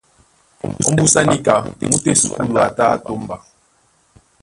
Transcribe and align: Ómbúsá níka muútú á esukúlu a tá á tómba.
Ómbúsá 0.89 1.21
níka 1.29 1.53
muútú 1.87 2.07
á 2.09 2.13
esukúlu 2.15 2.57
a 2.67 2.69
tá 2.77 2.85
á 2.95 2.97
tómba. 3.05 3.37